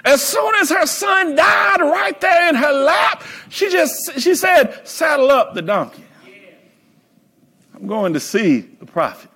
[0.03, 4.88] As soon as her son died right there in her lap, she just, she said,
[4.88, 6.03] saddle up the donkey.
[7.76, 9.30] I'm going to see the prophet.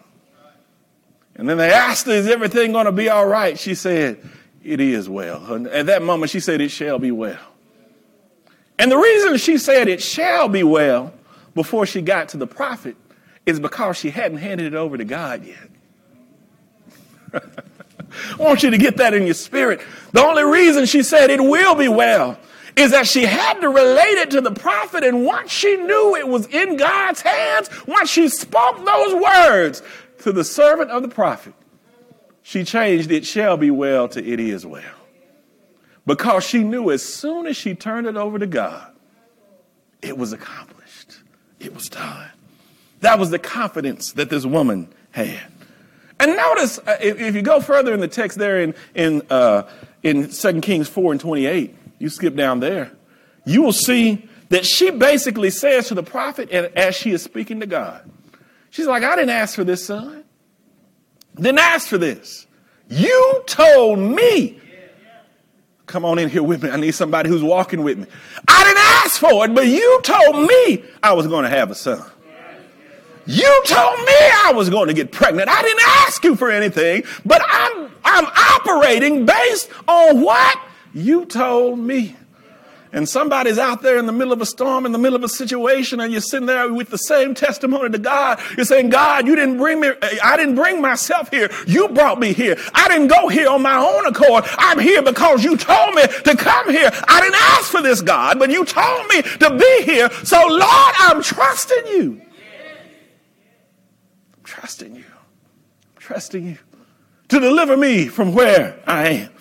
[1.36, 3.60] And then they asked her, is everything going to be all right?
[3.60, 4.24] She said,
[4.64, 5.54] it is well.
[5.54, 7.40] And at that moment, she said, it shall be well.
[8.78, 11.14] And the reason she said it shall be well
[11.54, 12.96] before she got to the prophet
[13.46, 15.70] is because she hadn't handed it over to God yet.
[18.40, 19.82] I want you to get that in your spirit.
[20.12, 22.38] The only reason she said it will be well
[22.76, 25.04] is that she had to relate it to the prophet.
[25.04, 29.82] And once she knew it was in God's hands, once she spoke those words
[30.20, 31.54] to the servant of the prophet,
[32.42, 35.05] she changed it shall be well to it is well
[36.06, 38.91] because she knew as soon as she turned it over to God,
[40.01, 41.18] it was accomplished.
[41.60, 42.30] It was done.
[43.01, 45.41] That was the confidence that this woman had.
[46.20, 49.64] And notice, uh, if, you go further in the text there in, in, uh,
[50.01, 52.91] in 2 Kings 4 and 28, you skip down there,
[53.45, 57.60] you will see that she basically says to the prophet, and as she is speaking
[57.60, 58.10] to God,
[58.70, 60.24] she's like, I didn't ask for this son.
[61.36, 62.47] Didn't ask for this.
[62.89, 64.60] You told me
[65.86, 66.70] Come on in here with me.
[66.70, 68.08] I need somebody who's walking with me.
[68.48, 71.76] I didn't ask for it, but you told me I was going to have a
[71.76, 72.04] son.
[73.28, 74.14] You told me
[74.46, 75.50] I was going to get pregnant.
[75.50, 80.60] I didn't ask you for anything, but I'm, I'm operating based on what
[80.94, 82.16] you told me
[82.96, 85.28] and somebody's out there in the middle of a storm, in the middle of a
[85.28, 88.39] situation, and you're sitting there with the same testimony to God.
[88.56, 89.91] You're saying, God, you didn't bring me,
[90.24, 91.52] I didn't bring myself here.
[91.68, 92.58] You brought me here.
[92.74, 94.46] I didn't go here on my own accord.
[94.58, 96.89] I'm here because you told me to come here.
[97.10, 100.10] I didn't ask for this, God, but you told me to be here.
[100.24, 102.22] So, Lord, I'm trusting you.
[104.38, 105.04] I'm trusting you.
[105.04, 106.58] I'm trusting you
[107.28, 109.35] to deliver me from where I am.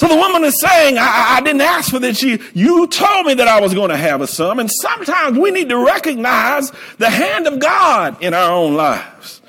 [0.00, 2.22] So the woman is saying, I, I, didn't ask for this.
[2.22, 4.58] You, you told me that I was going to have a son.
[4.58, 9.42] And sometimes we need to recognize the hand of God in our own lives.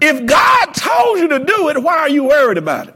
[0.00, 2.94] If God told you to do it, why are you worried about it?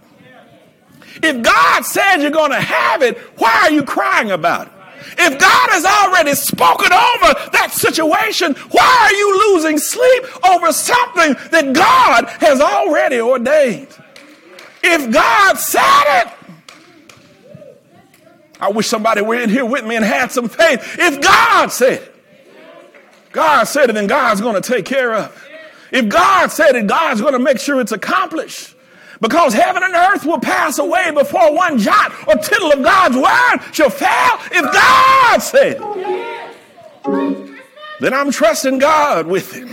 [1.25, 4.73] If God said you're going to have it, why are you crying about it?
[5.19, 11.35] If God has already spoken over that situation, why are you losing sleep over something
[11.51, 13.89] that God has already ordained?
[14.85, 16.29] If God said it,
[18.63, 20.97] I wish somebody were in here with me and had some faith.
[20.97, 22.15] If God said it,
[23.33, 25.37] God said it, then God's going to take care of
[25.91, 25.99] it.
[25.99, 28.77] If God said it, God's going to make sure it's accomplished.
[29.21, 33.75] Because heaven and earth will pass away before one jot or tittle of God's word
[33.75, 34.39] shall fail.
[34.53, 37.61] If God said it,
[38.01, 39.69] then I'm trusting God with it.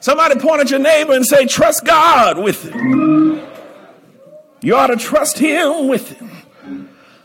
[0.00, 2.74] Somebody point at your neighbor and say, trust God with it.
[4.60, 6.33] You ought to trust Him with it.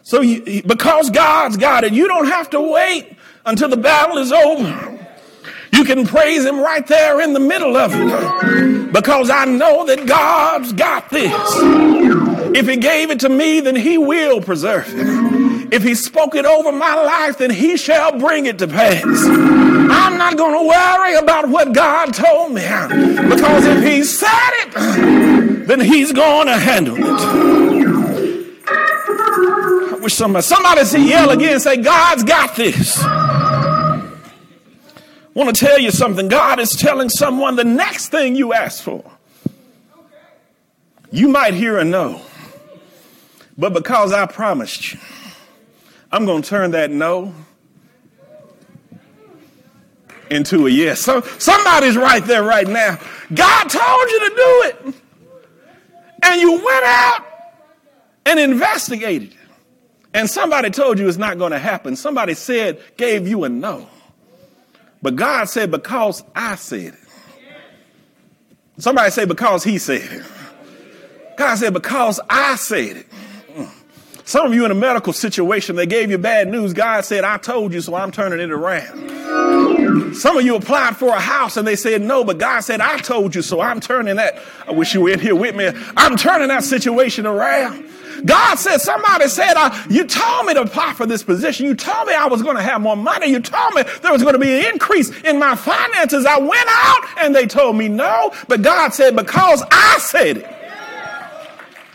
[0.09, 4.31] So you, because God's got it, you don't have to wait until the battle is
[4.31, 5.07] over.
[5.71, 10.07] You can praise him right there in the middle of it because I know that
[10.07, 11.31] God's got this.
[12.57, 15.71] If he gave it to me, then he will preserve it.
[15.71, 19.05] If he spoke it over my life, then he shall bring it to pass.
[19.05, 22.63] I'm not going to worry about what God told me
[23.29, 27.58] because if he said it, then he's going to handle it
[30.01, 32.97] wish somebody, somebody say yell again, say, God's got this.
[33.01, 34.11] I
[35.33, 36.27] want to tell you something.
[36.27, 39.03] God is telling someone the next thing you ask for.
[41.11, 42.21] You might hear a no,
[43.57, 44.99] but because I promised you,
[46.11, 47.33] I'm going to turn that no
[50.29, 51.01] into a yes.
[51.01, 52.99] So somebody's right there right now.
[53.33, 54.95] God told you to do it.
[56.21, 57.25] And you went out
[58.25, 59.35] and investigated.
[60.13, 61.95] And somebody told you it's not going to happen.
[61.95, 63.87] Somebody said, gave you a no.
[65.01, 66.99] But God said, because I said it.
[68.79, 70.25] Somebody say, because he said it.
[71.37, 73.07] God said, because I said it.
[73.55, 73.69] Mm.
[74.25, 76.73] Some of you in a medical situation, they gave you bad news.
[76.73, 80.15] God said, I told you, so I'm turning it around.
[80.15, 82.97] Some of you applied for a house and they said no, but God said, I
[82.97, 84.41] told you, so I'm turning that.
[84.67, 85.69] I wish you were in here with me.
[85.95, 87.85] I'm turning that situation around.
[88.25, 91.65] God said, somebody said, uh, you told me to apply for this position.
[91.65, 93.27] You told me I was going to have more money.
[93.27, 96.25] You told me there was going to be an increase in my finances.
[96.25, 100.55] I went out and they told me no, but God said, because I said it.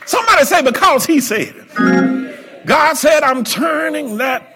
[0.06, 2.66] Somebody say, because he said it.
[2.66, 4.50] God said, I'm turning that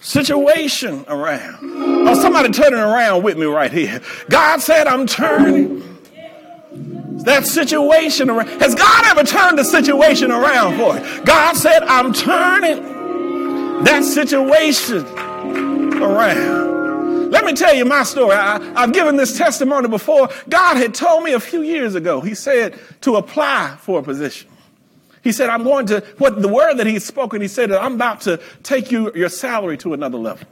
[0.00, 1.58] situation around.
[2.06, 4.00] Oh, somebody turning around with me right here.
[4.28, 5.93] God said, I'm turning
[7.24, 8.48] that situation around.
[8.60, 11.24] Has God ever turned the situation around for you?
[11.24, 12.82] God said, I'm turning
[13.84, 15.04] that situation
[16.02, 17.30] around.
[17.30, 18.36] Let me tell you my story.
[18.36, 20.28] I, have given this testimony before.
[20.48, 24.48] God had told me a few years ago, He said to apply for a position.
[25.22, 28.20] He said, I'm going to, what the word that He's spoken, He said, I'm about
[28.22, 30.46] to take you, your salary to another level.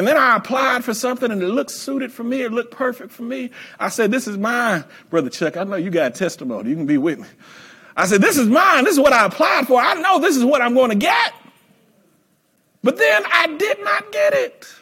[0.00, 2.40] And then I applied for something and it looked suited for me.
[2.40, 3.50] It looked perfect for me.
[3.78, 5.58] I said, This is mine, Brother Chuck.
[5.58, 6.70] I know you got testimony.
[6.70, 7.28] You can be with me.
[7.98, 8.84] I said, This is mine.
[8.84, 9.78] This is what I applied for.
[9.78, 11.34] I know this is what I'm going to get.
[12.82, 14.74] But then I did not get it.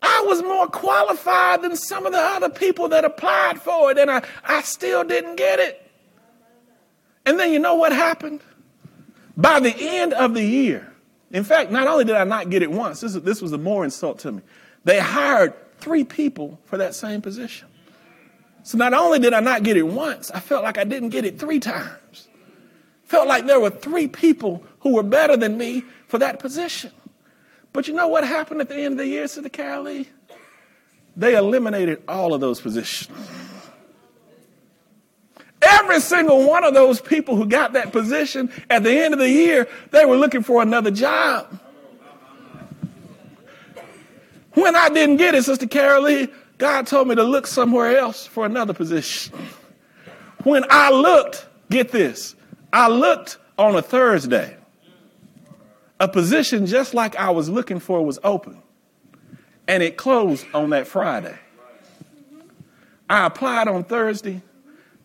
[0.00, 4.10] I was more qualified than some of the other people that applied for it, and
[4.10, 5.86] I, I still didn't get it.
[7.26, 8.40] And then you know what happened?
[9.36, 10.90] By the end of the year,
[11.32, 13.84] in fact, not only did I not get it once, this, this was a more
[13.84, 14.42] insult to me.
[14.84, 17.68] They hired three people for that same position.
[18.62, 21.24] So not only did I not get it once, I felt like I didn't get
[21.24, 22.28] it three times.
[23.04, 26.90] Felt like there were three people who were better than me for that position.
[27.72, 30.04] But you know what happened at the end of the year, Sister Carol
[31.16, 33.10] They eliminated all of those positions.
[35.68, 39.28] Every single one of those people who got that position at the end of the
[39.28, 41.58] year, they were looking for another job.
[44.52, 48.46] When I didn't get it, Sister Carol God told me to look somewhere else for
[48.46, 49.36] another position.
[50.44, 52.36] When I looked, get this,
[52.72, 54.56] I looked on a Thursday.
[55.98, 58.62] A position just like I was looking for was open,
[59.66, 61.36] and it closed on that Friday.
[63.08, 64.42] I applied on Thursday.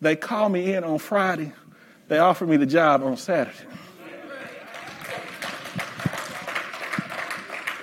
[0.02, 1.52] They called me in on Friday.
[2.08, 3.56] They offered me the job on Saturday.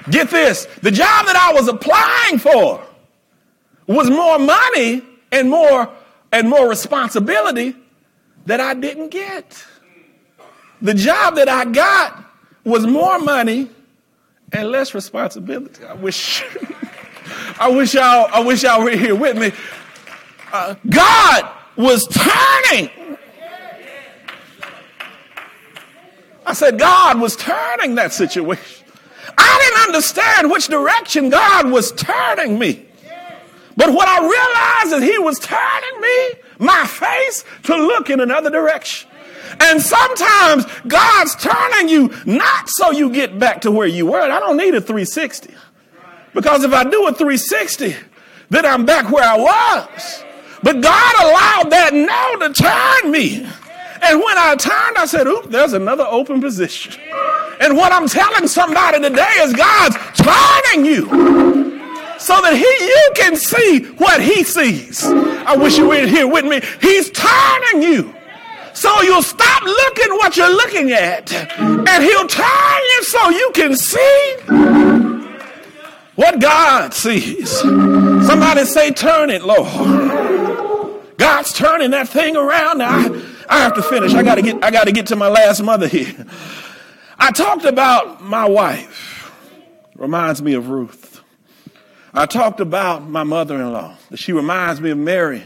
[0.10, 2.84] Get this the job that I was applying for
[3.88, 5.02] was more money
[5.32, 5.90] and more
[6.34, 7.74] and more responsibility
[8.48, 9.66] that I didn't get.
[10.82, 12.22] The job that I got
[12.66, 13.70] was more money
[14.52, 15.86] and less responsibility.
[15.86, 16.44] I wish
[17.62, 19.54] I wish y'all I wish y'all were here with me.
[20.52, 22.90] Uh, God was turning.
[26.46, 28.86] I said, God was turning that situation.
[29.38, 32.86] I didn't understand which direction God was turning me.
[33.78, 38.50] But what I realized is He was turning me, my face, to look in another
[38.50, 39.10] direction.
[39.62, 44.20] And sometimes God's turning you not so you get back to where you were.
[44.20, 45.54] I don't need a 360.
[46.34, 47.96] Because if I do a 360,
[48.50, 50.24] then I'm back where I was.
[50.62, 53.46] But God allowed that now to turn me.
[54.02, 57.02] And when I turned, I said, oop, there's another open position.
[57.60, 61.06] And what I'm telling somebody today is God's turning you
[62.18, 65.04] so that he, you can see what he sees.
[65.06, 66.62] I wish you were here with me.
[66.82, 68.14] He's turning you.
[68.74, 73.76] So you'll stop looking what you're looking at and he'll turn you so you can
[73.76, 74.36] see
[76.16, 77.50] what God sees.
[77.50, 80.49] Somebody say, turn it, Lord.
[81.20, 82.78] God's turning that thing around.
[82.78, 84.14] Now I, I have to finish.
[84.14, 86.26] I gotta get I gotta get to my last mother here.
[87.20, 89.32] I talked about my wife.
[89.96, 91.22] Reminds me of Ruth.
[92.14, 93.98] I talked about my mother-in-law.
[94.16, 95.44] She reminds me of Mary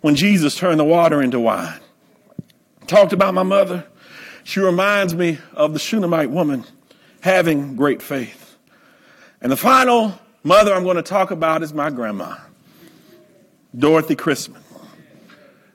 [0.00, 1.80] when Jesus turned the water into wine.
[2.80, 3.84] I Talked about my mother.
[4.44, 6.64] She reminds me of the Shunammite woman
[7.20, 8.56] having great faith.
[9.42, 12.36] And the final mother I'm going to talk about is my grandma,
[13.76, 14.62] Dorothy Chrisman.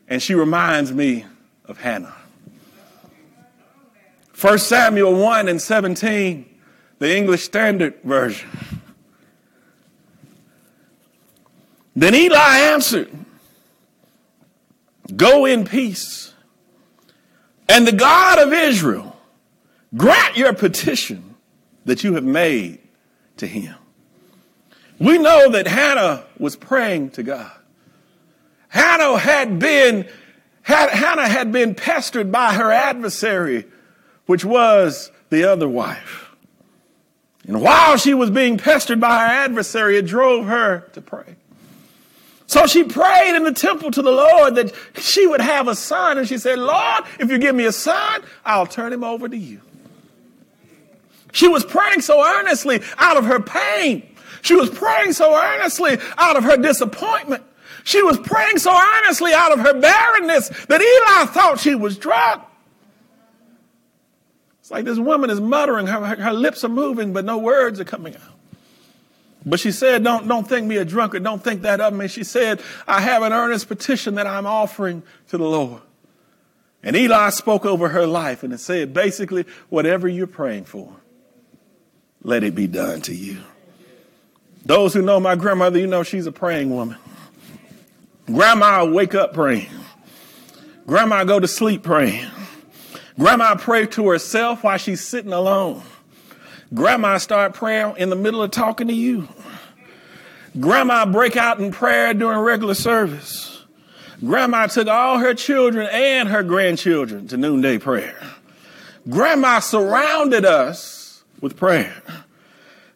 [0.08, 1.26] And she reminds me
[1.66, 2.16] of Hannah.
[4.40, 6.46] 1 Samuel 1 and 17,
[7.00, 8.50] the English Standard Version.
[11.96, 13.10] Then Eli answered,
[15.16, 16.34] Go in peace,
[17.70, 19.16] and the God of Israel
[19.96, 21.36] grant your petition
[21.86, 22.80] that you have made
[23.38, 23.76] to him.
[25.00, 27.52] We know that Hannah was praying to God.
[28.74, 30.08] Hannah had been,
[30.64, 33.66] had, Hannah had been pestered by her adversary,
[34.26, 36.32] which was the other wife.
[37.48, 41.36] And while she was being pestered by her adversary, it drove her to pray.
[42.48, 46.18] So she prayed in the temple to the Lord that she would have a son.
[46.18, 49.38] And she said, Lord, if you give me a son, I'll turn him over to
[49.38, 49.62] you.
[51.32, 54.02] She was praying so earnestly out of her pain.
[54.42, 57.44] She was praying so earnestly out of her disappointment.
[57.84, 62.44] She was praying so earnestly out of her barrenness that Eli thought she was drunk.
[64.62, 67.80] It's like this woman is muttering, her, her, her lips are moving, but no words
[67.82, 68.22] are coming out.
[69.46, 71.24] But she said, don't, don't think me a drunkard.
[71.24, 72.08] Don't think that of me.
[72.08, 75.82] She said, I have an earnest petition that I'm offering to the Lord.
[76.82, 80.96] And Eli spoke over her life and said, basically, whatever you're praying for,
[82.22, 83.40] let it be done to you.
[84.66, 86.98] Those who know my grandmother, you know she's a praying woman.
[88.26, 89.70] Grandma wake up praying.
[90.88, 92.26] Grandma go to sleep praying.
[93.20, 95.84] Grandma pray to herself while she's sitting alone.
[96.74, 99.28] Grandma start praying in the middle of talking to you.
[100.60, 103.64] Grandma break out in prayer during regular service.
[104.24, 108.18] Grandma took all her children and her grandchildren to noonday prayer.
[109.10, 112.02] Grandma surrounded us with prayer.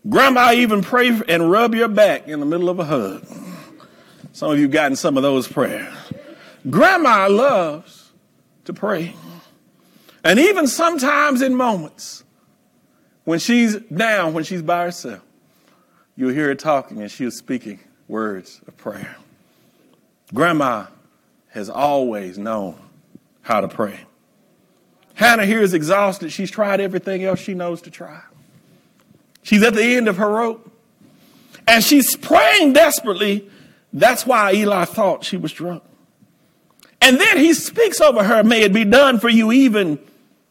[0.07, 3.25] Grandma even pray and rub your back in the middle of a hug.
[4.38, 5.92] Some of you've gotten some of those prayers.
[6.70, 8.12] Grandma loves
[8.66, 9.16] to pray.
[10.24, 12.24] And even sometimes in moments
[13.24, 15.24] when she's down, when she's by herself,
[16.16, 19.16] you'll hear her talking and she's speaking words of prayer.
[20.32, 20.86] Grandma
[21.48, 22.80] has always known
[23.42, 24.02] how to pray.
[25.16, 26.32] Hannah here is exhausted.
[26.32, 28.22] She's tried everything else she knows to try.
[29.42, 30.72] She's at the end of her rope.
[31.68, 33.50] And she's praying desperately.
[34.00, 35.84] That's why Eli thought she was drunk.
[37.02, 40.00] And then he speaks over her, may it be done for you even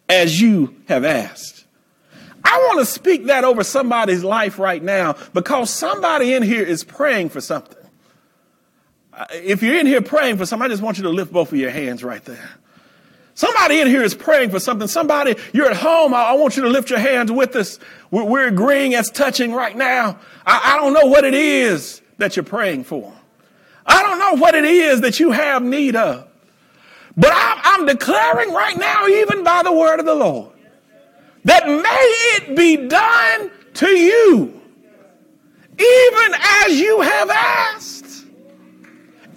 [0.08, 1.64] as you have asked.
[2.44, 6.84] I want to speak that over somebody's life right now because somebody in here is
[6.84, 7.76] praying for something.
[9.12, 11.50] Uh, if you're in here praying for something, I just want you to lift both
[11.50, 12.50] of your hands right there.
[13.34, 14.88] Somebody in here is praying for something.
[14.88, 16.14] Somebody, you're at home.
[16.14, 17.78] I, want you to lift your hands with us.
[18.10, 20.18] We're, agreeing as touching right now.
[20.46, 23.15] I don't know what it is that you're praying for.
[23.86, 26.26] I don't know what it is that you have need of.
[27.16, 30.52] But I'm, I'm declaring right now, even by the word of the Lord,
[31.44, 31.76] that may
[32.36, 34.60] it be done to you,
[35.78, 36.34] even
[36.64, 38.04] as you have asked.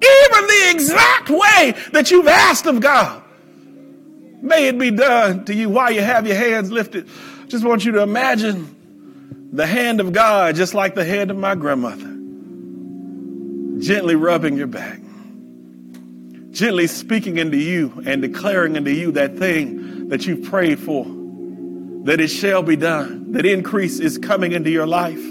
[0.02, 3.22] Even the exact way that you've asked of God.
[4.42, 7.10] May it be done to you while you have your hands lifted.
[7.48, 11.56] Just want you to imagine the hand of God, just like the hand of my
[11.56, 12.09] grandmother,
[13.80, 15.00] gently rubbing your back,
[16.52, 21.06] gently speaking into you and declaring into you that thing that you've prayed for,
[22.04, 25.22] that it shall be done, that increase is coming into your life,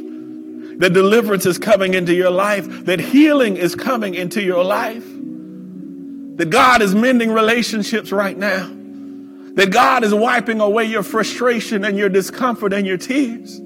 [0.78, 6.51] that deliverance is coming into your life, that healing is coming into your life, that
[6.51, 8.74] God is mending relationships right now
[9.59, 13.61] that God is wiping away your frustration and your discomfort and your tears.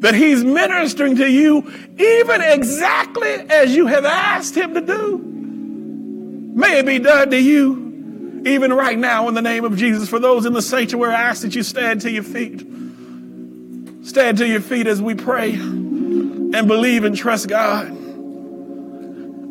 [0.00, 5.18] That He's ministering to you even exactly as you have asked Him to do.
[5.18, 10.08] May it be done to you even right now in the name of Jesus.
[10.08, 12.60] For those in the sanctuary, I ask that you stand to your feet.
[14.04, 17.88] Stand to your feet as we pray and believe and trust God.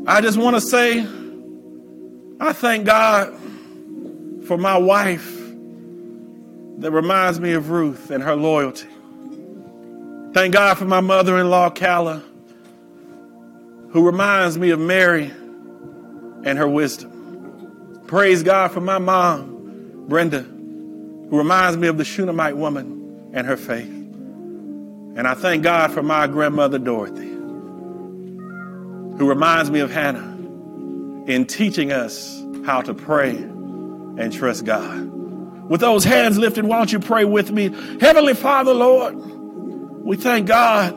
[0.08, 1.02] I just want to say,
[2.40, 3.38] I thank God
[4.46, 5.36] for my wife
[6.80, 8.88] that reminds me of Ruth and her loyalty.
[10.34, 12.24] Thank God for my mother in law, Calla,
[13.90, 15.32] who reminds me of Mary
[16.44, 18.04] and her wisdom.
[18.08, 23.58] Praise God for my mom, Brenda, who reminds me of the Shunammite woman and her
[23.58, 23.90] faith.
[23.90, 30.36] And I thank God for my grandmother, Dorothy, who reminds me of Hannah
[31.26, 35.06] in teaching us how to pray and trust God.
[35.70, 37.76] With those hands lifted, why don't you pray with me?
[38.00, 39.16] Heavenly Father, Lord,
[40.08, 40.94] we thank God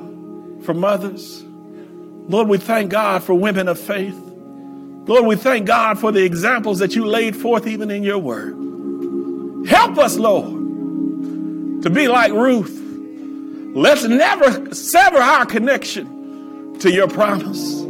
[0.65, 1.43] for mothers.
[1.43, 4.15] Lord, we thank God for women of faith.
[4.15, 9.67] Lord, we thank God for the examples that you laid forth even in your word.
[9.67, 12.81] Help us, Lord, to be like Ruth.
[13.75, 17.81] Let's never sever our connection to your promise.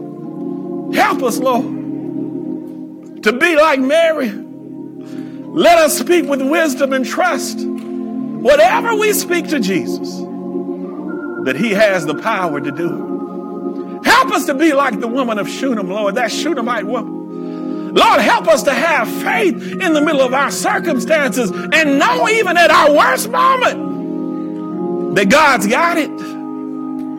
[0.96, 4.30] Help us, Lord, to be like Mary.
[4.30, 7.58] Let us speak with wisdom and trust.
[7.60, 10.30] Whatever we speak to Jesus,
[11.44, 14.04] that he has the power to do it.
[14.04, 17.94] Help us to be like the woman of Shunem, Lord, that Shunammite woman.
[17.94, 22.56] Lord, help us to have faith in the middle of our circumstances and know even
[22.56, 26.16] at our worst moment that God's got it,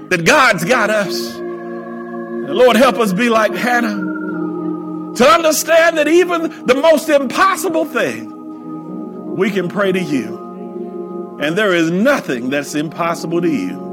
[0.10, 1.36] that God's got us.
[1.38, 4.12] Lord, help us be like Hannah
[5.16, 11.38] to understand that even the most impossible thing, we can pray to you.
[11.42, 13.91] And there is nothing that's impossible to you.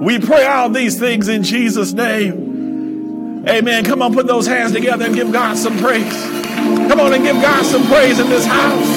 [0.00, 3.46] We pray all these things in Jesus' name.
[3.48, 3.84] Amen.
[3.84, 6.12] Come on, put those hands together and give God some praise.
[6.14, 8.96] Come on and give God some praise in this house.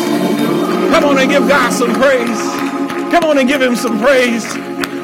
[0.91, 2.39] Come on and give God some praise.
[3.11, 4.45] Come on and give Him some praise.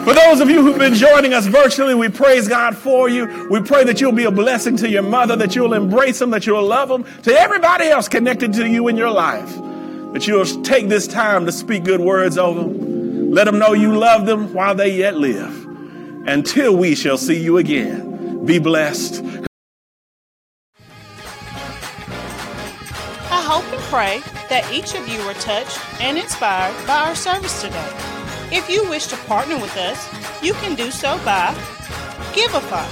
[0.03, 3.47] For those of you who've been joining us virtually, we praise God for you.
[3.49, 6.45] We pray that you'll be a blessing to your mother, that you'll embrace them, that
[6.45, 9.55] you'll love them, to everybody else connected to you in your life,
[10.13, 13.31] that you'll take this time to speak good words over them.
[13.31, 15.62] Let them know you love them while they yet live
[16.27, 18.45] until we shall see you again.
[18.45, 19.23] Be blessed.
[23.29, 27.61] I hope and pray that each of you were touched and inspired by our service
[27.61, 27.89] today.
[28.51, 30.07] If you wish to partner with us,
[30.43, 31.53] you can do so by
[32.33, 32.85] Givelify.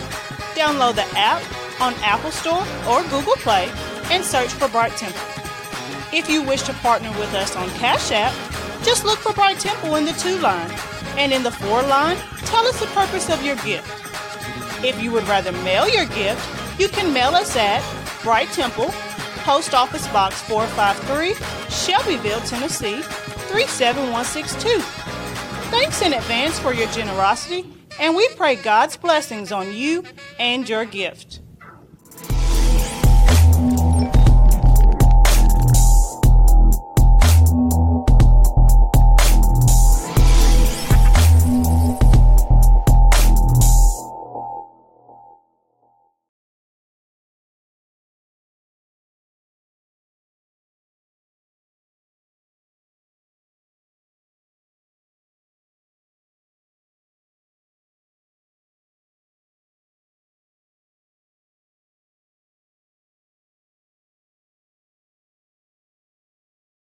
[0.55, 1.41] Download the app
[1.81, 3.71] on Apple Store or Google Play
[4.09, 5.21] and search for Bright Temple.
[6.13, 8.33] If you wish to partner with us on Cash App,
[8.83, 10.69] just look for Bright Temple in the to line
[11.17, 13.87] and in the for line, tell us the purpose of your gift.
[14.83, 16.41] If you would rather mail your gift,
[16.79, 17.83] you can mail us at
[18.23, 18.89] Bright Temple,
[19.43, 21.33] Post Office Box 453,
[21.69, 24.79] Shelbyville, Tennessee 37162.
[25.69, 27.65] Thanks in advance for your generosity,
[27.99, 30.03] and we pray God's blessings on you
[30.39, 31.41] and your gift.